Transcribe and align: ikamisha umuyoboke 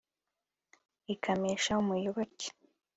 ikamisha 1.13 1.71
umuyoboke 1.81 2.47